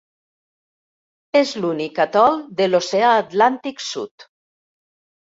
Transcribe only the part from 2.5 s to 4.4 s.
de l'oceà Atlàntic Sud.